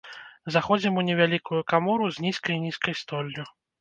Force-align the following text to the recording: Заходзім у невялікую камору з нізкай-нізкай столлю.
Заходзім 0.53 0.95
у 1.01 1.03
невялікую 1.09 1.61
камору 1.73 2.05
з 2.17 2.25
нізкай-нізкай 2.25 2.93
столлю. 3.03 3.43